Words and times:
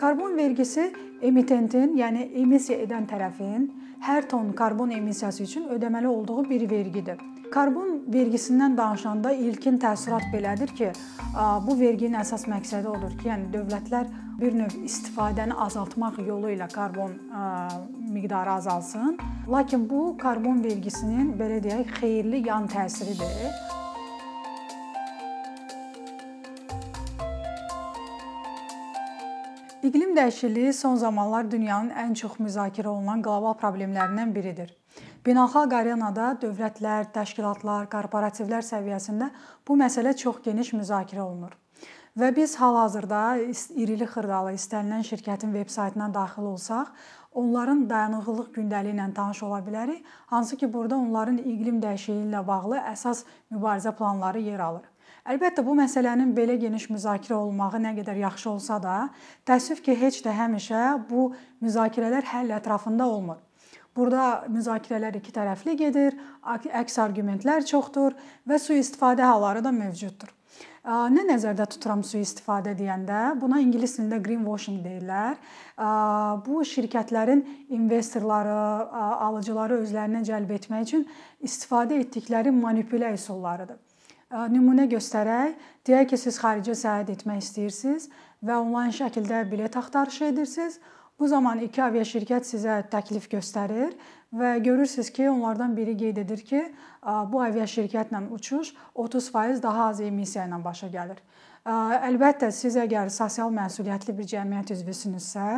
Karbon 0.00 0.36
vergisi 0.36 0.92
emitentin, 1.22 1.90
yəni 1.98 2.22
emissiya 2.40 2.78
edən 2.86 3.04
tərəfin 3.04 3.66
hər 4.00 4.24
ton 4.30 4.46
karbon 4.56 4.94
emissiyası 4.96 5.42
üçün 5.44 5.66
ödəməli 5.74 6.08
olduğu 6.08 6.44
bir 6.48 6.62
vergidir. 6.70 7.18
Karbon 7.52 7.98
vergisindən 8.08 8.78
danışanda 8.78 9.32
ilkin 9.32 9.76
təəssürat 9.82 10.30
belədir 10.32 10.72
ki, 10.78 10.88
bu 11.66 11.76
verginin 11.80 12.16
əsas 12.22 12.46
məqsədi 12.48 12.88
odur 12.88 13.12
ki, 13.18 13.28
yəni 13.28 13.50
dövlətlər 13.52 14.08
bir 14.40 14.56
növ 14.62 14.78
istifadəni 14.88 15.58
azaltmaq 15.66 16.22
yolu 16.24 16.54
ilə 16.54 16.70
karbon 16.72 17.12
miqdarı 18.14 18.54
azalsın. 18.56 19.18
Lakin 19.52 19.84
bu 19.90 20.16
karbon 20.22 20.64
vergisinin 20.64 21.34
belə 21.36 21.60
deyək, 21.68 21.92
xeyirli 22.00 22.46
yan 22.48 22.72
təsiridir. 22.72 23.52
İqlim 29.90 30.16
dəyişikliyi 30.16 30.72
son 30.72 30.94
zamanlar 30.94 31.50
dünyanın 31.50 31.88
ən 31.90 32.12
çox 32.14 32.36
müzakirə 32.38 32.86
olunan 32.88 33.22
qlobal 33.26 33.56
problemlərindən 33.58 34.34
biridir. 34.34 34.68
Beynəlxalq 35.26 35.72
arenada 35.74 36.28
dövlətlər, 36.44 37.08
təşkilatlar, 37.16 37.88
korporativlər 37.90 38.62
səviyyəsində 38.68 39.30
bu 39.66 39.76
məsələ 39.80 40.12
çox 40.20 40.38
geniş 40.44 40.70
müzakirə 40.76 41.24
olunur. 41.24 41.56
Və 42.20 42.30
biz 42.36 42.54
hal-hazırda 42.60 43.24
irili 43.82 44.06
xırdalı 44.12 44.54
istənilən 44.60 45.02
şirkətin 45.10 45.58
veb 45.58 45.74
saytına 45.74 46.06
daxil 46.14 46.46
olsaq, 46.52 46.94
onların 47.42 47.82
dayanıqlılıq 47.90 48.54
gündəliyi 48.60 48.94
ilə 48.94 49.10
tanış 49.18 49.42
ola 49.42 49.58
bilərik, 49.66 50.06
hansı 50.36 50.56
ki, 50.56 50.72
burada 50.72 51.02
onların 51.02 51.42
iqlim 51.42 51.82
dəyişikliyi 51.82 52.30
ilə 52.30 52.46
bağlı 52.46 52.78
əsas 52.94 53.26
mübarizə 53.50 53.96
planları 53.98 54.46
yer 54.52 54.66
alır. 54.70 54.89
Əlbəttə 55.28 55.60
bu 55.64 55.74
məsələnin 55.76 56.32
belə 56.32 56.54
geniş 56.60 56.86
müzakirə 56.88 57.36
olunmağı 57.36 57.80
nə 57.84 57.92
qədər 57.98 58.22
yaxşı 58.22 58.48
olsa 58.54 58.78
da, 58.80 58.96
təəssüf 59.44 59.82
ki, 59.84 59.92
heç 60.00 60.22
də 60.24 60.32
həmişə 60.32 60.84
bu 61.10 61.30
müzakirələr 61.60 62.24
həll 62.32 62.54
ətrafında 62.56 63.04
olmur. 63.04 63.36
Burada 63.96 64.46
müzakirələr 64.48 65.18
iki 65.18 65.32
tərəfli 65.34 65.76
gedir, 65.76 66.16
əks 66.80 66.96
arqumentlər 67.04 67.66
çoxdur 67.68 68.16
və 68.48 68.56
sui-istifadə 68.62 69.26
halları 69.28 69.64
da 69.66 69.72
mövcuddur. 69.76 70.30
Nə 70.86 71.26
nəzərdə 71.28 71.66
tuturam 71.74 72.00
sui-istifadə 72.06 72.72
deyəndə? 72.78 73.34
Buna 73.42 73.60
ingilis 73.60 73.98
dilində 73.98 74.22
greenwashing 74.24 74.80
deyirlər. 74.86 75.36
Bu 76.46 76.62
şirkətlərin 76.64 77.44
investorları, 77.76 78.56
alıcıları 79.28 79.82
özlərinə 79.82 80.24
cəlb 80.24 80.56
etmək 80.56 80.88
üçün 80.88 81.06
istifadə 81.44 82.00
etdikləri 82.00 82.56
manipulyasiya 82.56 83.20
üsullarıdır 83.20 83.89
nümunə 84.30 84.86
göstərək, 84.90 85.56
deyək 85.86 86.12
ki, 86.12 86.18
siz 86.22 86.38
xaricə 86.38 86.76
səyahət 86.78 87.14
etmək 87.16 87.42
istəyirsiniz 87.42 88.08
və 88.46 88.56
onlayn 88.62 88.94
şəkildə 88.94 89.42
bilet 89.50 89.76
axtarışı 89.76 90.30
edirsiniz. 90.30 90.78
Bu 91.18 91.28
zaman 91.28 91.60
iki 91.60 91.82
aviaşirkət 91.84 92.46
sizə 92.48 92.80
təklif 92.88 93.26
göstərir 93.28 93.92
və 94.32 94.58
görürsüz 94.62 95.10
ki, 95.10 95.30
onlardan 95.30 95.76
biri 95.76 95.96
qeyd 95.96 96.22
edir 96.22 96.42
ki, 96.46 96.62
bu 97.02 97.42
aviaşirkətlə 97.42 98.28
uçuş 98.30 98.74
30% 98.94 99.62
daha 99.62 99.88
az 99.90 100.00
emissiya 100.00 100.46
ilə 100.46 100.60
başa 100.64 100.88
gəlir. 100.92 101.18
Əlbəttə, 101.66 102.48
siz 102.54 102.76
əgər 102.80 103.10
sosial 103.12 103.50
məsuliyyətli 103.52 104.14
bir 104.16 104.28
cəmiyyət 104.30 104.70
üzvüsünüzsə, 104.76 105.48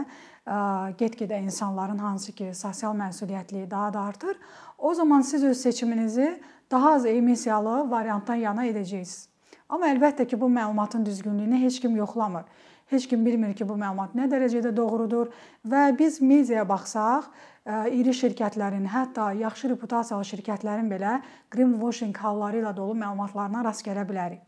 get-gedə 0.98 1.38
insanların 1.44 2.00
hansı 2.02 2.32
ki, 2.32 2.50
sosial 2.58 2.96
məsuliyyətliyi 2.98 3.70
daha 3.70 3.92
da 3.94 4.00
artır, 4.00 4.40
o 4.78 4.94
zaman 4.94 5.20
siz 5.20 5.44
öz 5.44 5.60
seçiminizi 5.60 6.40
daha 6.70 6.94
az 6.94 7.06
emissiyalı 7.06 7.90
variantdan 7.90 8.40
yana 8.42 8.66
edəcəksiniz. 8.66 9.28
Amma 9.68 9.92
əlbəttə 9.92 10.26
ki, 10.26 10.40
bu 10.40 10.50
məlumatın 10.50 11.06
düzgünlüyünü 11.06 11.60
heç 11.62 11.80
kim 11.80 11.96
yoxlamır. 11.96 12.44
Heç 12.90 13.06
kim 13.08 13.24
bilmir 13.26 13.54
ki, 13.56 13.68
bu 13.68 13.78
məlumat 13.78 14.12
nə 14.18 14.26
dərəcədə 14.28 14.74
doğrudur 14.76 15.30
və 15.64 15.86
biz 15.98 16.20
mediaya 16.20 16.66
baxsaq, 16.68 17.30
iri 17.66 18.14
şirkətlərin, 18.16 18.86
hətta 18.90 19.30
yaxşı 19.38 19.70
reputasiyalı 19.74 20.26
şirkətlərin 20.26 20.88
belə 20.90 21.20
greenwashing 21.52 22.16
halları 22.18 22.62
ilə 22.62 22.72
dolu 22.76 22.96
məlumatlarına 22.98 23.62
rast 23.68 23.84
gələ 23.86 24.02
bilərik. 24.08 24.40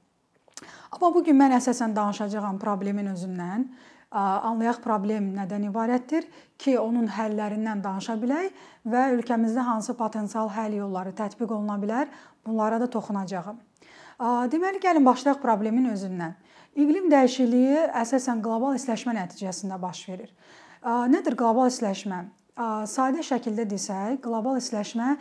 Amma 0.95 1.11
bu 1.15 1.25
gün 1.27 1.37
mən 1.39 1.57
əsasən 1.57 1.95
danışacağam 1.95 2.59
problemin 2.63 3.11
özündən 3.13 3.69
anlayaq 4.15 4.79
problem 4.83 5.33
nədən 5.35 5.65
ibarətdir 5.71 6.27
ki, 6.59 6.77
onun 6.79 7.09
həllərindən 7.11 7.83
danışa 7.83 8.15
bilək 8.23 8.53
və 8.87 9.09
ölkəmizdə 9.17 9.65
hansı 9.67 9.97
potensial 9.99 10.51
həll 10.55 10.77
yolları 10.79 11.11
tətbiq 11.19 11.51
oluna 11.51 11.81
bilər, 11.83 12.07
bunlara 12.47 12.79
da 12.79 12.87
toxunacağam. 12.91 13.59
Deməli, 14.55 14.79
gəlin 14.79 15.07
başlayaq 15.07 15.43
problemin 15.43 15.91
özündən. 15.91 16.39
İqlim 16.79 17.11
dəyişikliyi 17.11 17.89
əsasən 18.05 18.43
qlobal 18.43 18.79
istiləşmə 18.79 19.17
nəticəsində 19.19 19.81
baş 19.83 20.09
verir. 20.09 20.31
Nədir 21.11 21.35
qlobal 21.39 21.71
istiləşmə? 21.73 22.23
Sadə 22.55 23.25
şəkildə 23.27 23.65
desək, 23.67 24.21
qlobal 24.23 24.61
istiləşmə 24.61 25.15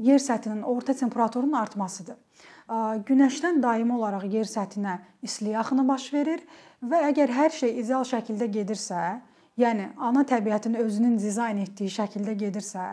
yer 0.00 0.20
səthinin 0.22 0.62
orta 0.64 0.94
temperaturunun 0.96 1.58
artmasıdır. 1.60 2.16
Günəşdən 3.08 3.58
daimi 3.60 3.92
olaraq 3.98 4.24
yer 4.32 4.48
səthinə 4.48 4.96
istilik 5.20 5.58
axını 5.60 5.84
baş 5.88 6.06
verir 6.14 6.40
və 6.80 7.02
əgər 7.10 7.34
hər 7.36 7.52
şey 7.52 7.74
ideal 7.82 8.06
şəkildə 8.08 8.48
gedirsə, 8.54 9.20
yəni 9.60 9.90
ana 10.00 10.22
təbiətin 10.24 10.78
özünün 10.80 11.18
dizayn 11.20 11.58
etdiyi 11.66 11.92
şəkildə 11.92 12.32
gedirsə, 12.40 12.86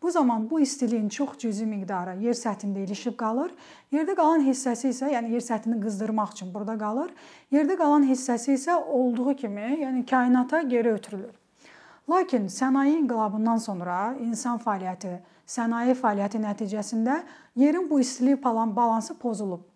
bu 0.00 0.10
zaman 0.10 0.46
bu 0.48 0.60
istiliyin 0.64 1.10
çox 1.12 1.36
cüzi 1.42 1.66
miqdarı 1.68 2.14
yer 2.22 2.38
səthində 2.38 2.80
ilişib 2.86 3.18
qalır. 3.20 3.52
Yerdə 3.92 4.14
qalan 4.16 4.46
hissəsi 4.46 4.94
isə, 4.94 5.10
yəni 5.12 5.34
yer 5.34 5.44
səthini 5.44 5.76
qızdırmaq 5.82 6.32
üçün 6.38 6.54
burada 6.54 6.78
qalır. 6.80 7.12
Yerdə 7.52 7.76
qalan 7.76 8.08
hissəsi 8.08 8.56
isə 8.56 8.78
olduğu 8.80 9.36
kimi, 9.42 9.74
yəni 9.82 10.06
kainata 10.08 10.62
geri 10.62 10.94
ötürülür. 10.96 11.36
Lakin 12.10 12.46
sənaye 12.48 12.94
inqilabından 12.98 13.58
sonra 13.60 14.14
insan 14.24 14.60
fəaliyyəti, 14.62 15.18
sənaye 15.46 15.96
fəaliyyəti 15.98 16.40
nəticəsində 16.40 17.18
yerin 17.56 17.88
bu 17.90 18.00
istilik 18.00 18.40
balansı 18.42 19.18
pozulub. 19.18 19.66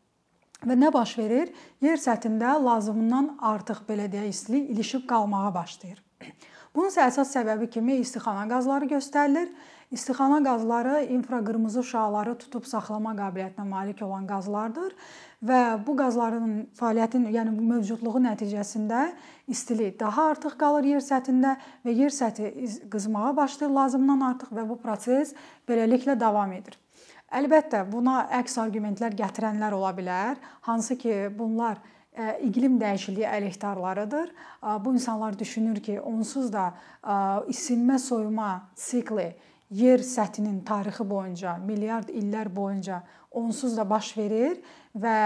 Və 0.65 0.77
nə 0.79 0.93
baş 0.95 1.17
verir? 1.19 1.51
Yer 1.81 1.99
səthində 1.99 2.55
lazımından 2.65 3.37
artıq 3.43 3.83
belə 3.89 4.07
deyək 4.13 4.29
istilik 4.31 4.71
ilişib 4.71 5.05
qalmağa 5.11 5.55
başlayır. 5.55 6.03
Bunun 6.75 6.89
əsas 6.89 7.35
səbəbi 7.37 7.69
kimi 7.71 7.99
istixana 8.01 8.47
qazları 8.49 8.89
göstərilir. 8.95 9.51
İstixana 9.93 10.45
qazları 10.45 11.05
infraqırmızı 11.05 11.83
şüaları 11.85 12.33
tutub 12.41 12.65
saxlama 12.65 13.13
qabiliyyətinə 13.13 13.67
malik 13.69 13.99
olan 14.03 14.25
qazlardır 14.27 14.95
və 15.45 15.59
bu 15.87 15.97
qazların 15.99 16.55
fəaliyyətin, 16.79 17.27
yəni 17.35 17.53
mövcudluğu 17.53 18.23
nəticəsində 18.25 19.03
istilik 19.53 19.99
daha 20.01 20.31
artıq 20.31 20.57
qalır 20.63 20.89
yer 20.95 21.05
səthində 21.05 21.59
və 21.85 21.93
yer 21.99 22.15
səthi 22.17 22.49
qızmağa 22.89 23.35
başlayır 23.37 23.75
lazımdan 23.75 24.25
artıq 24.31 24.57
və 24.57 24.65
bu 24.71 24.79
proses 24.81 25.35
beləliklə 25.69 26.17
davam 26.21 26.57
edir. 26.57 26.81
Əlbəttə, 27.29 27.85
buna 27.93 28.23
əks 28.41 28.57
arqumentlər 28.65 29.13
gətirənlər 29.21 29.77
ola 29.77 29.93
bilər, 29.93 30.41
hansı 30.65 30.97
ki, 31.05 31.15
bunlar 31.37 31.85
e, 32.17 32.39
iqlim 32.49 32.81
dəyişikliyi 32.81 33.29
əleyhdarlarıdır. 33.29 34.33
Bu 34.85 34.93
insanlar 34.97 35.39
düşünür 35.39 35.85
ki, 35.85 36.01
onsuz 36.01 36.53
da 36.53 36.71
isinmə 37.53 37.99
soyuma 37.99 38.53
sikli 38.77 39.35
yer 39.73 40.05
səthinin 40.05 40.61
tarixi 40.69 41.05
boyunca, 41.09 41.57
milyard 41.65 42.13
illər 42.13 42.51
boyunca 42.55 43.03
onsuz 43.31 43.77
da 43.77 43.89
baş 43.89 44.13
verir 44.17 44.61
və 44.95 45.17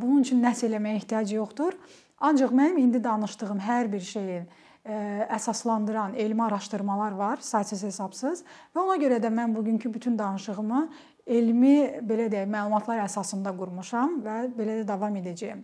bunun 0.00 0.24
üçün 0.24 0.40
nəsə 0.44 0.66
eləməyə 0.70 1.02
ehtiyac 1.02 1.34
yoxdur. 1.36 1.76
Ancaq 2.22 2.54
mənim 2.54 2.78
indi 2.80 3.02
danışdığım 3.04 3.60
hər 3.60 3.90
bir 3.92 4.00
şeyin 4.06 4.46
e, 4.84 4.94
əsaslandıran 5.36 6.14
elmi 6.14 6.44
araşdırmalar 6.44 7.18
var, 7.18 7.42
saysız 7.42 7.82
hesabsız 7.88 8.44
və 8.74 8.84
ona 8.84 8.96
görə 9.02 9.18
də 9.22 9.32
mən 9.34 9.54
bugünkü 9.56 9.92
bütün 9.94 10.18
danışığımı 10.18 10.86
elmi 11.26 11.76
belə 12.06 12.30
deyək, 12.32 12.48
məlumatlar 12.50 13.02
əsasında 13.04 13.54
qurmuşam 13.58 14.20
və 14.24 14.38
belə 14.56 14.80
də 14.80 14.88
davam 14.88 15.18
edəcəyəm. 15.22 15.62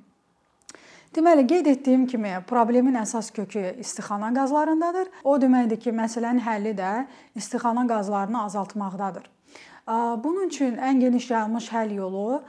Deməli, 1.17 1.47
qeyd 1.49 1.67
etdiyim 1.71 2.03
kimi, 2.07 2.35
problemin 2.49 2.99
əsas 3.01 3.31
kökü 3.33 3.63
istixana 3.81 4.29
qazlarındadır. 4.37 5.09
O 5.25 5.39
deməkdir 5.41 5.81
ki, 5.81 5.95
məsələnin 5.97 6.43
həlli 6.45 6.75
də 6.77 6.91
istixana 7.39 7.87
qazlarını 7.89 8.43
azaltmaqdadır. 8.43 9.31
Bunun 10.25 10.51
üçün 10.53 10.77
ən 10.77 11.01
geniş 11.01 11.31
yayılmış 11.31 11.71
həll 11.73 11.95
yolu 11.97 12.43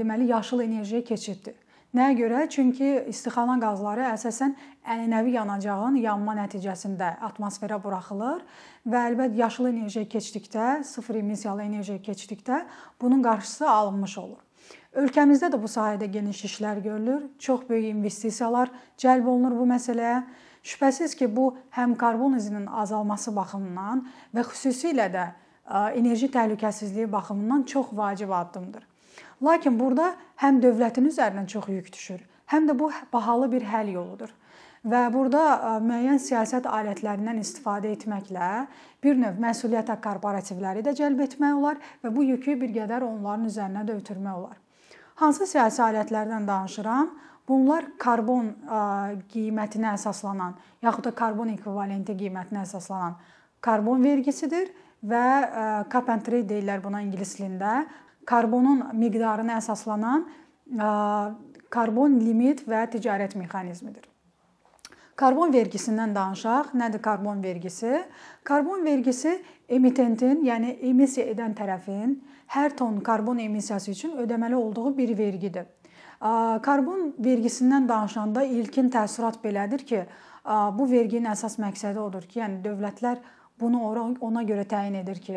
deməli 0.00 0.30
yaşıl 0.32 0.64
enerjiyə 0.64 1.04
keçiddir. 1.04 1.60
Nəyə 1.94 2.16
görə? 2.16 2.48
Çünki 2.48 2.88
istixana 3.12 3.58
qazları 3.60 4.08
əsasən 4.14 4.56
ənənəvi 4.88 5.36
yanacağın 5.36 6.00
yanma 6.00 6.34
nəticəsində 6.40 7.14
atmosferə 7.28 7.76
buraxılır 7.84 8.40
və 8.88 9.06
əlbət 9.12 9.36
yaşıl 9.36 9.68
enerjiyə 9.74 10.08
keçdikdə, 10.08 10.82
sıfır 10.84 11.20
emissiyalı 11.20 11.68
enerjiyə 11.68 12.00
keçdikdə 12.08 12.64
bunun 13.00 13.22
qarşısı 13.22 13.68
alınmış 13.68 14.18
olur. 14.18 14.47
Ölkəmizdə 14.96 15.50
də 15.52 15.58
bu 15.60 15.68
sahədə 15.68 16.06
geniş 16.08 16.44
işlər 16.48 16.80
görülür. 16.80 17.26
Çox 17.38 17.66
böyük 17.68 17.90
investisiyalar 17.90 18.70
cəlb 18.96 19.26
olunur 19.28 19.58
bu 19.58 19.66
məsələyə. 19.68 20.22
Şübhəsiz 20.64 21.14
ki, 21.16 21.28
bu 21.36 21.56
həm 21.76 21.94
karbon 21.96 22.36
izinin 22.38 22.66
azalması 22.66 23.34
baxımından 23.36 24.06
və 24.34 24.44
xüsusilə 24.48 25.10
də 25.12 25.26
enerji 26.00 26.30
təhlükəsizliyi 26.32 27.12
baxımından 27.12 27.62
çox 27.62 27.92
vacib 27.92 28.30
addımdır. 28.30 28.86
Lakin 29.42 29.78
burada 29.80 30.14
həm 30.40 30.62
dövlətin 30.62 31.10
üzərinə 31.12 31.46
çox 31.46 31.68
yük 31.68 31.92
düşür, 31.92 32.20
həm 32.46 32.68
də 32.70 32.78
bu 32.78 32.90
bahalı 33.12 33.52
bir 33.52 33.62
həll 33.62 33.92
yoludur. 33.92 34.32
və 34.86 35.00
burada 35.12 35.80
müəyyən 35.82 36.20
siyasət 36.22 36.68
alətlərindən 36.70 37.40
istifadə 37.42 37.90
etməklə 37.96 38.66
bir 39.02 39.18
növ 39.18 39.40
məsuliyyətə 39.42 39.98
korporativləri 40.04 40.84
də 40.86 40.94
cəlb 41.00 41.20
etmək 41.26 41.58
olar 41.58 41.82
və 42.04 42.14
bu 42.14 42.24
yükü 42.24 42.54
bir 42.60 42.72
qədər 42.76 43.02
onların 43.02 43.48
üzərinə 43.50 43.84
də 43.88 43.98
ötürmək 43.98 44.38
olar. 44.38 44.56
Hansı 45.18 45.46
siyasi 45.50 45.82
alətlərdən 45.82 46.46
danışıram? 46.46 47.08
Bunlar 47.48 47.86
karbon 47.98 48.52
qiymətinə 49.32 49.94
əsaslanan, 49.96 50.52
yaxud 50.84 51.08
da 51.08 51.14
karbon 51.16 51.48
ekvivalenti 51.54 52.14
qiymətinə 52.20 52.62
əsaslanan 52.66 53.16
karbon 53.64 54.04
vergisidir 54.04 54.68
və 55.02 55.24
cap 55.90 56.10
and 56.12 56.22
trade 56.26 56.46
deyirlər 56.50 56.82
buna 56.84 57.00
ingilis 57.02 57.34
dilində. 57.38 57.86
Karbonun 58.28 58.84
miqdarına 59.00 59.56
əsaslanan 59.62 60.26
karbon 61.72 62.18
limit 62.20 62.62
və 62.68 62.84
ticarət 62.92 63.34
mexanizmidir. 63.40 64.04
Karbon 65.18 65.50
vergisindən 65.50 66.12
danışaq. 66.14 66.74
Nədir 66.78 67.02
karbon 67.02 67.42
vergisi? 67.42 68.04
Karbon 68.46 68.84
vergisi 68.86 69.32
emitentin, 69.68 70.44
yəni 70.46 70.78
emissiya 70.88 71.26
edən 71.32 71.54
tərəfin 71.58 72.14
hər 72.54 72.76
ton 72.76 73.00
karbon 73.04 73.38
emissiyası 73.44 73.90
üçün 73.92 74.16
ödəməli 74.24 74.54
olduğu 74.56 74.96
bir 74.96 75.12
vergidir. 75.18 75.66
Karbon 76.62 77.12
vergisindən 77.22 77.88
danışanda 77.88 78.42
ilkin 78.42 78.88
təəssürat 78.90 79.38
belədir 79.42 79.84
ki, 79.86 80.04
bu 80.74 80.90
verginin 80.90 81.30
əsas 81.30 81.58
məqsədi 81.62 82.00
odur 82.00 82.24
ki, 82.26 82.40
yəni 82.40 82.62
dövlətlər 82.64 83.20
bunu 83.60 83.84
ona 84.20 84.42
görə 84.46 84.64
təyin 84.70 84.94
edir 85.02 85.20
ki, 85.22 85.34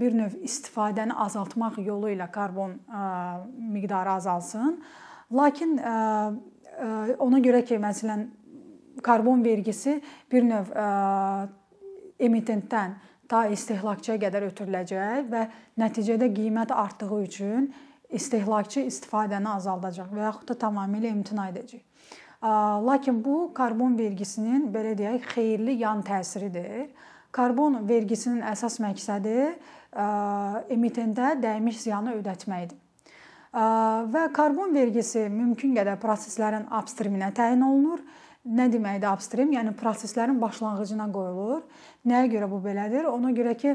bir 0.00 0.16
növ 0.16 0.36
istifadəni 0.42 1.16
azaltmaq 1.26 1.78
yolu 1.84 2.10
ilə 2.12 2.30
karbon 2.32 2.74
miqdarı 3.72 4.16
azalsın. 4.18 4.80
Lakin 5.32 5.78
ona 7.18 7.40
görə 7.44 7.62
ki, 7.64 7.78
məsələn, 7.80 8.26
karbon 9.04 9.44
vergisi 9.44 10.00
bir 10.32 10.44
növ 10.44 10.72
emitentdən 12.18 12.96
ta 13.28 13.46
istehlakçıya 13.52 14.16
qədər 14.22 14.48
ötürüləcək 14.50 15.26
və 15.32 15.42
nəticədə 15.80 16.28
qiymət 16.34 16.72
artdığı 16.74 17.20
üçün 17.24 17.68
istehlakçı 18.14 18.86
istifadəni 18.86 19.50
azaldacaq 19.56 20.12
və 20.14 20.26
yaxud 20.28 20.52
da 20.52 20.58
tamamilə 20.66 21.10
imtina 21.10 21.48
edəcək. 21.50 21.82
Lakin 22.86 23.18
bu 23.24 23.50
karbon 23.54 23.96
vergisinin 23.98 24.68
belə 24.72 24.94
deyək, 24.98 25.24
xeyirli 25.34 25.78
yan 25.80 26.04
təsiridir. 26.06 26.90
Karbon 27.34 27.80
vergisinin 27.88 28.44
əsas 28.46 28.78
məqsədi 28.84 29.38
emitentə 30.72 31.34
dəymiş 31.42 31.80
ziyanı 31.82 32.14
ödətməkdir. 32.20 32.78
Və 34.12 34.22
karbon 34.36 34.74
vergisi 34.76 35.26
mümkün 35.32 35.74
qədər 35.78 35.96
proseslərin 36.00 36.66
upstreaminə 36.78 37.32
təyin 37.34 37.64
olunur 37.64 38.02
Nə 38.46 38.68
deməkdir 38.70 39.10
upstream? 39.10 39.50
Yəni 39.56 39.72
proseslərin 39.74 40.38
başlanğıcına 40.38 41.08
qoyulur. 41.10 41.64
Nəyə 42.06 42.28
görə 42.30 42.46
bu 42.50 42.60
belədir? 42.62 43.08
Ona 43.10 43.32
görə 43.34 43.56
ki, 43.58 43.74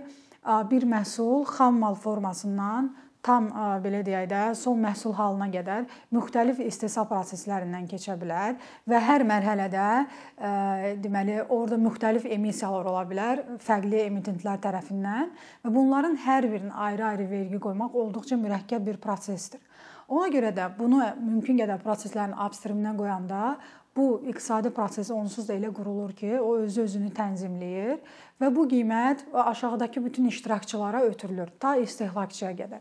bir 0.72 0.86
məhsul 0.88 1.44
xam 1.50 1.82
mal 1.84 1.98
formasından 2.00 2.88
tam 3.26 3.50
belə 3.84 4.02
deyək 4.06 4.28
də 4.32 4.42
son 4.58 4.80
məhsul 4.82 5.14
halına 5.18 5.48
qədər 5.54 5.88
müxtəlif 6.16 6.62
istehsal 6.66 7.08
proseslərindən 7.10 7.88
keçə 7.92 8.18
bilər 8.22 8.58
və 8.90 9.02
hər 9.08 9.26
mərhələdə 9.30 9.88
deməli 11.04 11.40
orada 11.48 11.80
müxtəlif 11.82 12.26
emissiyalar 12.38 12.92
ola 12.94 13.04
bilər 13.10 13.44
fərqli 13.62 14.06
emitentlər 14.08 14.62
tərəfindən 14.64 15.34
və 15.66 15.74
bunların 15.74 16.18
hər 16.26 16.50
birinin 16.50 16.78
ayrı-ayrı 16.88 17.30
vergi 17.30 17.62
qoymaq 17.68 17.98
olduqca 18.06 18.40
mürəkkəb 18.42 18.88
bir 18.90 18.98
prosesdir. 19.02 19.62
Ona 20.12 20.28
görə 20.28 20.50
də 20.52 20.66
bunu 20.76 21.00
mümkün 21.22 21.62
qədər 21.62 21.80
proseslərin 21.86 22.34
upstreaminə 22.36 22.98
qoyanda 22.98 23.54
Bu 23.96 24.22
iqtisadi 24.24 24.70
proses 24.72 25.10
onsuz 25.12 25.50
da 25.50 25.56
elə 25.58 25.68
qurulur 25.76 26.14
ki, 26.16 26.38
o 26.40 26.54
özü 26.64 26.86
özünü 26.86 27.10
tənzimləyir 27.16 27.98
və 28.40 28.52
bu 28.56 28.64
qiymət 28.72 29.26
aşağıdakı 29.36 30.06
bütün 30.06 30.30
iştirakçılara 30.32 31.02
ötürülür 31.10 31.52
ta 31.60 31.76
istehlakçıya 31.76 32.54
qədər. 32.62 32.80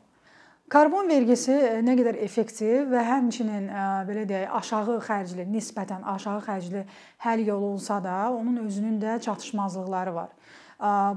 Karbon 0.71 1.09
vergisi 1.11 1.51
e, 1.51 1.79
nə 1.83 1.97
qədər 1.99 2.21
effektiv 2.23 2.93
və 2.93 3.01
həmçinin 3.03 3.65
e, 3.67 3.87
belə 4.07 4.23
deyək, 4.31 4.53
aşağı 4.55 4.99
xərcli, 5.03 5.47
nisbətən 5.51 6.05
aşağı 6.13 6.45
xərcli 6.47 6.85
həll 7.25 7.43
yolu 7.49 7.73
olsa 7.73 7.97
da, 8.05 8.19
onun 8.31 8.61
özünün 8.69 9.01
də 9.03 9.17
çatışmazlıqları 9.27 10.15
var. 10.15 10.31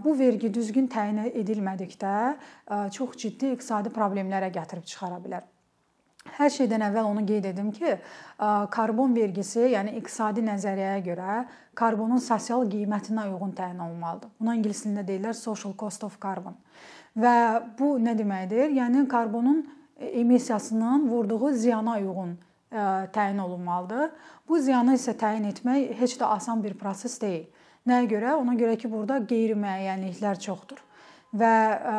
Bu 0.04 0.18
vergi 0.20 0.50
düzgün 0.54 0.90
təyin 0.92 1.22
edilmədikdə 1.30 2.16
çox 2.92 3.14
ciddi 3.22 3.54
iqtisadi 3.56 3.94
problemlərə 3.96 4.50
gətirib 4.52 4.84
çıxara 4.90 5.22
bilər. 5.24 5.46
Hər 6.36 6.52
şeydən 6.52 6.84
əvvəl 6.90 7.08
onu 7.08 7.24
qeyd 7.30 7.48
edim 7.54 7.70
ki, 7.72 7.94
karbon 8.76 9.16
vergisi, 9.16 9.62
yəni 9.76 9.94
iqtisadi 10.02 10.44
nəzəriyyəyə 10.50 11.06
görə 11.08 11.38
karbonun 11.80 12.20
sosial 12.26 12.68
qiymətinə 12.74 13.30
uyğun 13.30 13.56
təyin 13.56 13.80
olunmalıdır. 13.86 14.36
Buna 14.42 14.58
ingilis 14.60 14.84
dilində 14.84 15.08
deyirlər 15.08 15.40
social 15.40 15.78
cost 15.80 16.04
of 16.04 16.20
carbon. 16.20 16.60
Və 17.14 17.36
bu 17.78 17.96
nə 18.02 18.16
deməkdir? 18.18 18.72
Yəni 18.74 19.08
karbonun 19.08 19.64
emissiyasının 20.00 21.10
vurduğu 21.10 21.52
ziyana 21.52 21.98
uyğun 22.00 22.38
təyin 23.14 23.38
olunmalıdır. 23.38 24.10
Bu 24.50 24.60
ziyanı 24.60 24.96
isə 24.98 25.14
təyin 25.18 25.46
etmək 25.52 25.94
heç 26.00 26.18
də 26.18 26.26
asan 26.26 26.64
bir 26.64 26.74
proses 26.74 27.20
deyil. 27.22 27.46
Nəyə 27.88 28.08
görə? 28.10 28.34
Ona 28.40 28.56
görə 28.58 28.78
ki, 28.80 28.90
burada 28.92 29.20
qeyri-müəyyənliklər 29.30 30.40
çoxdur 30.42 30.82
və 31.34 31.54
ə, 31.74 31.94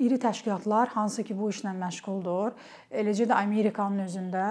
iri 0.00 0.16
təşkilatlar 0.20 0.94
hansı 0.94 1.24
ki 1.28 1.36
bu 1.36 1.50
işlə 1.52 1.74
məşğuldur, 1.76 2.54
eləcə 2.88 3.26
də 3.28 3.36
Amerikanın 3.36 4.06
özündə 4.06 4.46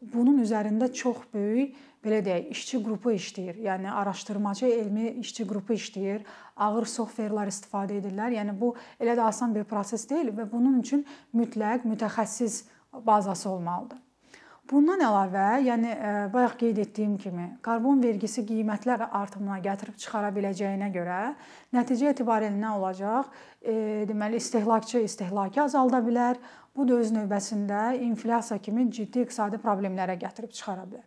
bunun 0.00 0.40
üzərində 0.42 0.90
çox 0.92 1.22
böyük 1.34 1.76
belə 2.04 2.20
deyək, 2.24 2.50
işçi 2.54 2.82
qrupu 2.84 3.14
işləyir. 3.16 3.60
Yəni 3.66 3.90
araşdırmacı 4.02 4.66
elmi 4.66 5.08
işçi 5.22 5.46
qrupu 5.48 5.76
işləyir. 5.76 6.26
Ağır 6.56 6.88
softverlər 6.88 7.52
istifadə 7.52 8.00
edirlər. 8.00 8.36
Yəni 8.40 8.56
bu 8.60 8.74
elə 9.00 9.16
də 9.18 9.26
asan 9.28 9.54
bir 9.54 9.64
proses 9.68 10.08
deyil 10.10 10.32
və 10.36 10.48
bunun 10.52 10.80
üçün 10.80 11.04
mütləq 11.36 11.84
mütəxəssis 11.88 12.62
bazası 13.06 13.50
olmalıdır. 13.50 13.98
Bundan 14.70 15.00
əlavə, 15.02 15.44
yəni 15.66 15.90
e, 15.90 16.10
bayaq 16.30 16.52
qeyd 16.60 16.76
etdiyim 16.78 17.16
kimi, 17.18 17.46
karbon 17.62 17.98
vergisi 18.04 18.44
qiymətlər 18.46 19.02
artımına 19.08 19.56
gətirib 19.64 19.96
çıxara 19.98 20.30
biləcəyinə 20.36 20.92
görə 20.94 21.16
nəticə 21.74 22.12
etibarilə 22.12 22.54
nə 22.54 22.76
olacaq? 22.76 23.32
E, 23.58 23.74
deməli, 24.06 24.38
istehlakçı 24.38 25.02
istehlakı 25.08 25.64
azalda 25.64 25.98
bilər. 26.06 26.38
Bu 26.76 26.86
da 26.86 27.00
öz 27.02 27.10
növbəsində 27.16 27.96
inflyasiya 28.06 28.60
kimi 28.62 28.86
ciddi 28.94 29.26
iqtisadi 29.26 29.58
problemlərə 29.58 30.14
gətirib 30.22 30.54
çıxara 30.54 30.86
bilər. 30.86 31.02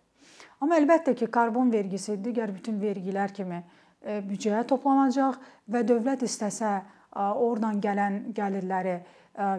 Amma 0.64 0.80
əlbəttə 0.80 1.12
ki, 1.20 1.28
karbon 1.28 1.72
vergisi 1.74 2.16
digər 2.24 2.54
bütün 2.56 2.80
vergilər 2.80 3.34
kimi 3.36 3.60
e, 3.60 4.22
büdcəyə 4.24 4.64
toplanacaq 4.70 5.42
və 5.68 5.84
dövlət 5.88 6.24
istəsə 6.28 6.78
oradan 7.14 7.82
gələn 7.82 8.34
gəlirləri 8.34 8.96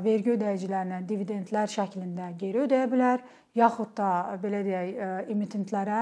vergi 0.03 0.35
ödəyicilərinə 0.35 1.01
dividendlər 1.07 1.71
şəklində 1.71 2.29
geri 2.39 2.63
ödəyə 2.65 2.87
bilər, 2.91 3.23
yaxud 3.59 3.91
da 3.99 4.37
belə 4.43 4.63
deyək, 4.67 5.29
emitentlərə 5.35 6.01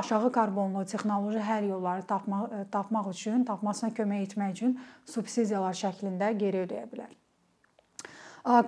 aşağı 0.00 0.30
karbonlu 0.32 0.84
texnoloji 0.88 1.40
həll 1.44 1.70
yolları 1.70 2.04
tapmaq 2.08 2.54
tapmaq 2.72 3.10
üçün, 3.12 3.44
tapmasına 3.48 3.92
kömək 3.96 4.28
etmək 4.28 4.54
üçün 4.56 4.76
subsidiyalar 5.08 5.76
şəklində 5.76 6.32
geri 6.38 6.64
ödəyə 6.66 6.86
bilər. 6.92 7.10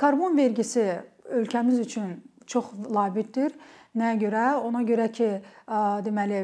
Karbon 0.00 0.36
vergisi 0.36 0.88
ölkəmiz 1.28 1.80
üçün 1.84 2.16
çox 2.46 2.72
labiddir. 2.94 3.52
Nəyə 3.92 4.16
görə? 4.22 4.42
Ona 4.64 4.80
görə 4.88 5.10
ki, 5.12 5.28
deməli 6.06 6.42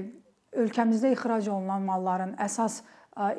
ölkəmizdə 0.61 1.15
ixrac 1.15 1.49
olunan 1.49 1.85
malların 1.89 2.35
əsas 2.45 2.83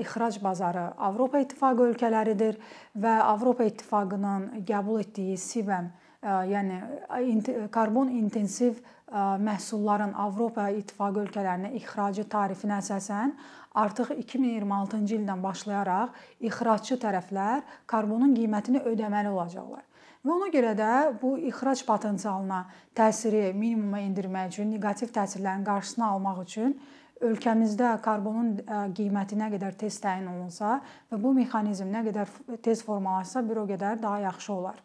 ixrac 0.01 0.39
bazarı 0.44 0.89
Avropa 0.98 1.39
İttifaqı 1.44 1.92
ölkələridir 1.92 2.58
və 2.98 3.16
Avropa 3.24 3.68
İttifaqının 3.70 4.63
qəbul 4.68 5.04
etdiyi 5.04 5.38
CBAM, 5.38 5.92
yəni 6.25 7.68
karbon 7.72 8.10
intensiv 8.10 8.82
məhsulların 9.46 10.16
Avropa 10.25 10.68
İttifaqı 10.74 11.24
ölkələrinə 11.28 11.72
ixracı 11.78 12.25
tarifinə 12.34 12.82
əsasən 12.82 13.36
artıq 13.78 14.12
2026-cı 14.18 15.20
ildən 15.22 15.46
başlayaraq 15.46 16.18
ixracçı 16.50 16.98
tərəflər 17.06 17.62
karbonun 17.88 18.34
qiymətini 18.36 18.84
ödəməli 18.89 19.30
olacaqlar. 19.38 19.86
Və 20.20 20.34
ona 20.36 20.50
görə 20.52 20.74
də 20.76 20.94
bu 21.22 21.38
ixrac 21.48 21.80
potensialına 21.88 22.66
təsiri 22.98 23.54
minimuma 23.56 24.02
endirmək 24.04 24.50
üçün, 24.52 24.74
neqativ 24.74 25.14
təsirlərin 25.16 25.64
qarşısını 25.68 26.06
almaq 26.10 26.42
üçün 26.44 26.76
ölkəmizdə 27.24 27.94
karbonun 28.04 28.52
qiyməti 28.96 29.38
nə 29.40 29.50
qədər 29.54 29.78
tez 29.80 30.00
təyin 30.04 30.28
olunsa 30.32 30.80
və 31.12 31.20
bu 31.24 31.32
mexanizm 31.36 31.88
nə 31.92 32.04
qədər 32.10 32.32
tez 32.64 32.84
formalaşsa, 32.84 33.44
bir 33.48 33.64
o 33.64 33.66
qədər 33.68 34.00
daha 34.02 34.20
yaxşı 34.28 34.54
olar. 34.54 34.78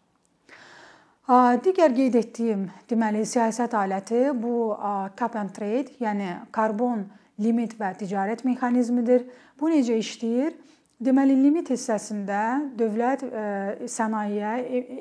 Digər 1.64 1.94
qeyd 1.96 2.18
etdiyim, 2.20 2.66
deməli, 2.90 3.22
siyasət 3.26 3.74
aləti 3.80 4.26
bu 4.36 4.74
cap 5.16 5.38
and 5.40 5.54
trade, 5.56 5.94
yəni 6.02 6.34
karbon 6.52 7.06
limit 7.40 7.74
və 7.78 7.94
ticarət 8.02 8.44
mexanizmidir. 8.44 9.24
Bu 9.58 9.70
necə 9.72 9.96
işləyir? 9.98 10.52
Deməli, 11.02 11.34
limit 11.34 11.72
hissəsində 11.72 12.70
dövlət 12.78 13.24
sənayeyə, 13.90 14.52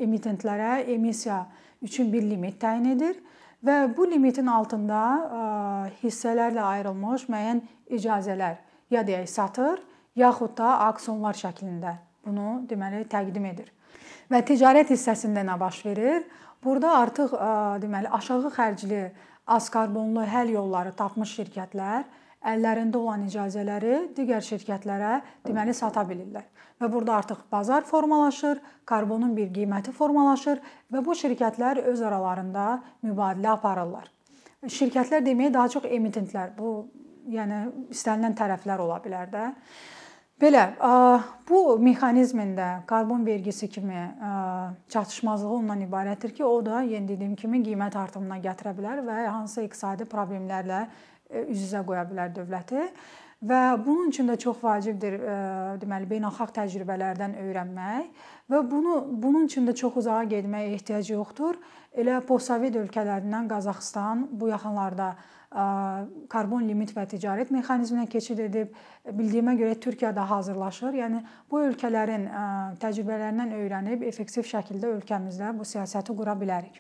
emitentlərə 0.01 0.79
emissiya 0.89 1.43
üçün 1.85 2.09
bir 2.09 2.25
limit 2.25 2.57
təyin 2.62 2.88
edir 2.95 3.19
və 3.63 3.75
bu 3.93 4.07
limitin 4.09 4.50
altında 4.50 5.01
hissələrlə 6.01 6.63
ayrılmış 6.71 7.27
müəyyən 7.29 7.62
icazələr 7.93 8.57
ya 8.89 9.03
deyək 9.05 9.29
satır, 9.29 9.83
yaxud 10.17 10.55
da 10.57 10.79
auksionlar 10.88 11.38
şəklində 11.38 12.00
bunu 12.25 12.63
deməli 12.69 13.05
təqdim 13.12 13.45
edir. 13.51 13.69
Və 14.33 14.41
ticarət 14.41 14.89
hissəsində 14.95 15.45
nə 15.45 15.59
baş 15.62 15.83
verir? 15.85 16.25
Burada 16.63 16.97
artıq 17.03 17.38
deməli 17.85 18.09
aşağı 18.17 18.50
xərcli 18.57 19.05
az 19.45 19.69
karbonlu 19.69 20.25
həll 20.25 20.55
yolları 20.57 20.95
tapmış 20.97 21.38
şirkətlər 21.38 22.09
əllərində 22.43 23.00
olan 23.00 23.23
icazələri 23.27 24.09
digər 24.17 24.43
şirkətlərə 24.43 25.13
deməli 25.47 25.73
sata 25.75 26.03
bilirlər. 26.07 26.45
Və 26.81 26.89
burada 26.91 27.15
artıq 27.21 27.45
bazar 27.51 27.85
formalaşır, 27.88 28.59
karbonun 28.85 29.35
bir 29.38 29.53
qiyməti 29.55 29.93
formalaşır 29.95 30.59
və 30.91 31.05
bu 31.05 31.15
şirkətlər 31.15 31.83
öz 31.93 32.01
aralarında 32.01 32.67
mübadilə 33.05 33.53
aparırlar. 33.55 34.12
Şirkətlər 34.63 35.23
deməyə 35.23 35.53
daha 35.53 35.71
çox 35.71 35.88
emitentlər, 35.88 36.51
bu 36.57 36.88
yəni 37.31 37.65
istənilən 37.95 38.35
tərəflər 38.39 38.83
ola 38.83 39.00
bilər 39.03 39.31
də. 39.31 39.50
Belə, 40.41 40.63
bu 41.47 41.77
mexanizmin 41.79 42.55
də 42.57 42.67
karbon 42.89 43.25
vergisi 43.25 43.69
kimi 43.69 44.01
çatışmazlığı 44.89 45.51
ondan 45.55 45.85
ibarətdir 45.85 46.33
ki, 46.35 46.43
o 46.43 46.57
da 46.65 46.81
yenə 46.83 47.07
dediyim 47.07 47.35
kimi 47.39 47.62
qiymət 47.63 47.95
artımına 48.01 48.41
gətirə 48.43 48.73
bilər 48.75 49.03
və 49.05 49.19
hansısa 49.29 49.63
iqtisadi 49.63 50.07
problemlərlə 50.09 50.81
üz-üzə 51.48 51.84
qoya 51.88 52.06
bilər 52.10 52.34
dövləti. 52.36 52.88
Və 53.44 53.60
bunun 53.84 54.08
üçün 54.08 54.30
də 54.32 54.38
çox 54.40 54.62
vacibdir, 54.63 55.18
deməli, 55.82 56.08
beynəlxalq 56.08 56.54
təcrübələrdən 56.56 57.34
öyrənmək 57.42 58.22
və 58.54 58.62
bunu 58.72 58.94
bunun 59.20 59.50
üçün 59.50 59.68
də 59.68 59.74
çox 59.75 59.98
uzağa 60.00 60.22
getməyə 60.32 60.70
ehtiyac 60.78 61.10
yoxdur. 61.12 61.60
Elə 61.92 62.22
postsovet 62.24 62.78
ölkələrindən 62.80 63.50
Qazaxıstan 63.52 64.30
bu 64.32 64.48
yaxınlarda 64.54 65.10
karbon 66.32 66.63
limit 66.70 66.96
və 66.96 67.04
ticarət 67.12 67.52
mexanizminə 67.52 68.08
keçid 68.16 68.40
edib. 68.48 68.72
Bildiyimə 69.12 69.58
görə 69.60 69.75
Türkiyə 69.75 70.13
də 70.16 70.24
hazırlaşır. 70.32 70.96
Yəni 71.04 71.22
bu 71.52 71.66
ölkələrin 71.68 72.30
təcrübələrindən 72.80 73.54
öyrənib 73.60 74.08
effektiv 74.08 74.48
şəkildə 74.56 74.96
ölkəmizdə 75.02 75.52
bu 75.60 75.68
siyasəti 75.68 76.16
qura 76.16 76.40
bilərik. 76.40 76.80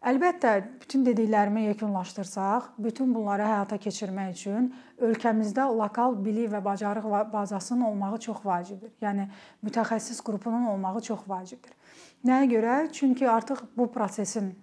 Əlbəttə, 0.00 0.50
bütün 0.80 1.02
dediklərimi 1.04 1.66
yekunlaşdırsaq, 1.66 2.70
bütün 2.80 3.10
bunları 3.12 3.44
həyata 3.44 3.76
keçirmək 3.84 4.30
üçün 4.32 4.70
ölkəmizdə 4.96 5.66
lokal 5.76 6.14
bilik 6.24 6.48
və 6.54 6.62
bacarıq 6.64 7.04
bazasının 7.32 7.84
olmağı 7.90 8.18
çox 8.24 8.38
vacibdir. 8.40 8.94
Yəni 9.04 9.26
mütəxəssis 9.60 10.22
qrupunun 10.24 10.70
olmağı 10.72 11.02
çox 11.04 11.26
vacibdir. 11.28 11.76
Nəyə 12.24 12.48
görə? 12.48 12.78
Çünki 12.96 13.28
artıq 13.28 13.60
bu 13.76 13.90
prosesin 13.92 14.54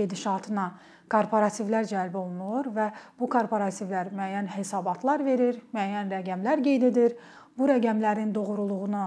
gedişatına 0.00 0.70
korporativlər 1.12 1.84
cəlb 1.92 2.16
olunur 2.16 2.72
və 2.72 2.88
bu 3.20 3.28
korporativlər 3.28 4.08
müəyyən 4.16 4.48
hesabatlar 4.56 5.20
verir, 5.24 5.60
müəyyən 5.76 6.08
rəqəmlər 6.16 6.64
qeyd 6.64 6.88
edir. 6.94 7.20
Bu 7.58 7.68
rəqəmlərin 7.68 8.32
doğruluğunu 8.32 9.04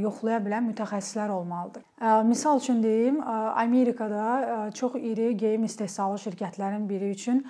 yoxlaya 0.00 0.40
bilən 0.42 0.66
mütəxəssislər 0.70 1.30
olmalıdır. 1.30 1.82
Misal 2.26 2.58
üçün 2.58 2.82
deyim, 2.82 3.20
Amerikada 3.54 4.70
çox 4.74 4.96
iri 4.98 5.36
geyim 5.36 5.64
istehsalı 5.64 6.18
şirkətlərin 6.24 6.88
biri 6.88 7.10
üçün 7.14 7.44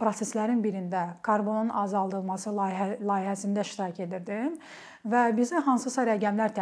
proseslərin 0.00 0.62
birində 0.64 1.06
karbonun 1.22 1.72
azaldılması 1.82 2.54
layihə 2.58 3.00
layihəsində 3.00 3.64
iştirak 3.66 4.00
edirdim 4.06 4.54
və 5.02 5.24
bizə 5.36 5.64
hansısa 5.66 6.06
rəqəmlər 6.12 6.54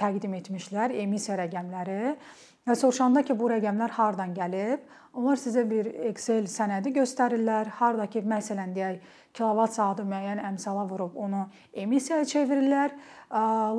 təqdim 0.00 0.40
etmişlər, 0.40 0.96
emissiya 1.04 1.36
rəqəmləri. 1.44 2.16
Və 2.62 2.76
soruşanda 2.78 3.24
ki, 3.26 3.34
bu 3.34 3.48
rəqəmlər 3.50 3.90
hardan 3.96 4.30
gəlib, 4.36 4.84
onlar 5.18 5.36
sizə 5.36 5.64
bir 5.66 5.88
Excel 6.08 6.46
sənədi 6.46 6.92
göstərirlər. 6.94 7.72
Harda 7.80 8.06
ki, 8.06 8.22
məsələn 8.22 8.70
deyək, 8.76 9.00
kilovat 9.32 9.72
saatı 9.72 10.04
müəyyən 10.04 10.42
əmsala 10.50 10.84
vurub 10.90 11.16
onu 11.16 11.46
emissiyaya 11.72 12.24
çevirirlər. 12.28 12.92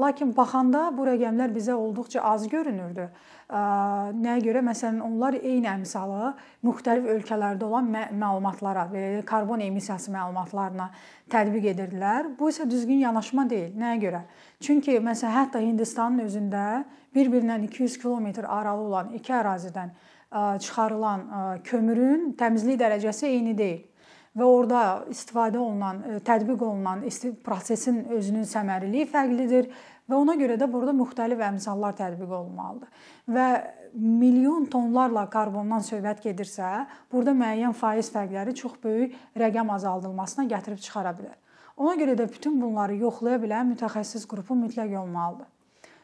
Lakin 0.02 0.32
baxanda 0.38 0.88
bu 0.98 1.06
rəqəmlər 1.06 1.54
bizə 1.54 1.76
olduqca 1.78 2.24
az 2.26 2.48
görünürdü. 2.50 3.06
Nəyə 3.54 4.40
görə? 4.48 4.64
Məsələn, 4.66 4.98
onlar 5.06 5.38
eyni 5.38 5.70
əmsalı 5.70 6.32
müxtəlif 6.66 7.06
ölkələrdə 7.18 7.68
olan 7.68 7.92
məlumatlara, 7.94 8.88
belə 8.90 9.22
karbon 9.30 9.62
emissiyası 9.62 10.12
məlumatlarına 10.16 10.90
tətbiq 11.30 11.70
edirdilər. 11.76 12.32
Bu 12.40 12.50
isə 12.50 12.66
düzgün 12.70 13.04
yanaşma 13.06 13.46
deyil. 13.50 13.78
Nəyə 13.78 14.02
görə? 14.08 14.24
Çünki 14.64 14.98
məsələn, 15.06 15.38
hətta 15.38 15.62
Hindistanın 15.62 16.26
özündə 16.26 16.66
bir-birindən 17.14 17.70
200 17.70 18.02
kilometr 18.02 18.50
aralı 18.50 18.90
olan 18.90 19.14
iki 19.14 19.38
ərazidən 19.38 19.94
çıxarılan 20.34 21.28
kömürün 21.64 22.32
təmizlik 22.40 22.80
dərəcəsi 22.82 23.30
eyni 23.30 23.58
deyil 23.58 23.93
və 24.38 24.46
orada 24.48 24.84
istifadə 25.14 25.60
olunan, 25.62 26.02
tətbiq 26.26 26.62
olunan 26.66 27.04
prosesin 27.46 28.04
özünün 28.18 28.48
səmərliliyi 28.50 29.10
fərqlidir 29.12 29.70
və 30.10 30.18
ona 30.18 30.36
görə 30.40 30.58
də 30.60 30.68
burada 30.72 30.94
müxtəlif 30.98 31.42
əmsallar 31.52 31.96
tətbiq 32.00 32.34
olunmalıdır. 32.40 32.90
Və 33.30 33.48
milyon 33.94 34.66
tonlarla 34.74 35.28
karbondan 35.30 35.86
söhbət 35.86 36.24
gedirsə, 36.26 36.88
burada 37.12 37.36
müəyyən 37.38 37.78
faiz 37.78 38.10
fərqləri 38.14 38.56
çox 38.58 38.80
böyük 38.84 39.16
rəqəm 39.38 39.70
azaldılmasına 39.78 40.48
gətirib 40.50 40.82
çıxara 40.82 41.14
bilər. 41.18 41.38
Ona 41.78 41.96
görə 41.98 42.18
də 42.18 42.28
bütün 42.30 42.60
bunları 42.62 42.98
yoxlaya 43.02 43.40
bilən 43.42 43.74
mütəxəssis 43.74 44.28
qrupu 44.30 44.58
mütləq 44.58 44.98
olmalıdır. 45.00 45.48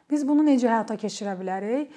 Biz 0.10 0.24
bunu 0.26 0.42
necə 0.42 0.66
həyata 0.66 0.96
keçirə 0.98 1.36
bilərik? 1.38 1.92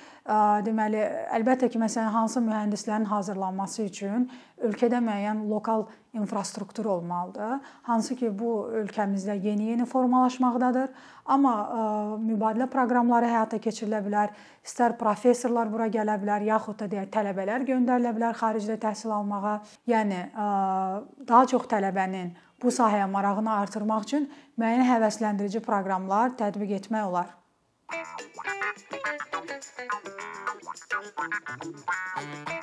Deməli, 0.66 1.00
əlbəttə 1.32 1.70
ki, 1.72 1.78
məsələn, 1.80 2.10
hansı 2.12 2.42
mühəndislərin 2.44 3.06
hazırlanması 3.08 3.86
üçün 3.88 4.26
ölkədə 4.62 5.00
müəyyən 5.00 5.40
lokal 5.48 5.86
infrastruktur 6.12 6.90
olmalıdır. 6.92 7.64
Hansı 7.88 8.18
ki, 8.20 8.28
bu 8.36 8.68
ölkəmizdə 8.82 9.38
yeni-yeni 9.40 9.88
formalaşmaqdadır. 9.88 10.92
Amma 11.24 11.56
mübadilə 12.20 12.68
proqramları 12.68 13.32
həyata 13.32 13.62
keçirilə 13.64 14.04
bilər. 14.04 14.36
İstər 14.60 14.98
professorlar 15.00 15.72
bura 15.72 15.88
gələ 15.88 16.20
bilər, 16.20 16.44
yaxud 16.52 16.82
da 16.84 16.92
deyək 16.92 17.10
tələbələr 17.16 17.64
göndərilə 17.72 18.12
bilər 18.12 18.36
xaricdə 18.36 18.76
təhsil 18.84 19.16
almağa. 19.16 19.58
Yəni 19.88 20.24
daha 20.36 21.46
çox 21.48 21.64
tələbənin 21.72 22.34
bu 22.62 22.70
sahəyə 22.70 23.08
marağını 23.10 23.56
artırmaq 23.56 24.10
üçün 24.10 24.28
müəyyən 24.60 24.84
həvəsləndirici 24.92 25.64
proqramlar 25.64 26.36
tətbiq 26.36 26.76
etmək 26.82 27.08
olar. 27.08 27.38
Bye. 31.86 32.61